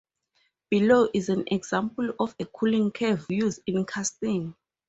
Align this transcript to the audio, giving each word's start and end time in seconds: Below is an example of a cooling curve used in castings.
Below 0.71 1.09
is 1.13 1.29
an 1.29 1.43
example 1.45 2.11
of 2.19 2.35
a 2.39 2.45
cooling 2.47 2.89
curve 2.91 3.23
used 3.29 3.59
in 3.67 3.85
castings. 3.85 4.55